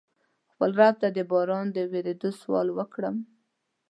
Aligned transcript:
خپل 0.51 0.69
رب 0.79 0.95
ته 1.01 1.07
د 1.17 1.19
باران 1.31 1.65
د 1.75 1.77
ورېدو 1.91 2.29
سوال 2.41 2.67
وکړم. 2.73 3.15